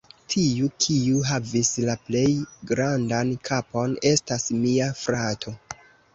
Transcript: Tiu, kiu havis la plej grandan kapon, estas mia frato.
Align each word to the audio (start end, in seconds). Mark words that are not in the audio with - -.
Tiu, 0.33 0.69
kiu 0.85 1.19
havis 1.31 1.69
la 1.89 1.97
plej 2.07 2.23
grandan 2.73 3.35
kapon, 3.51 3.95
estas 4.15 4.49
mia 4.65 4.91
frato. 5.05 5.57